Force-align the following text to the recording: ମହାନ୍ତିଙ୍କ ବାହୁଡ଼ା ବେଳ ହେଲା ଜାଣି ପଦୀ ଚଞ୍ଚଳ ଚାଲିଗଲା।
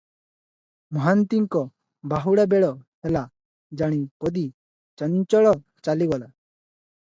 ମହାନ୍ତିଙ୍କ 0.97 1.59
ବାହୁଡ଼ା 2.13 2.45
ବେଳ 2.53 2.69
ହେଲା 3.09 3.23
ଜାଣି 3.83 4.01
ପଦୀ 4.25 4.47
ଚଞ୍ଚଳ 5.03 5.53
ଚାଲିଗଲା। 5.89 6.33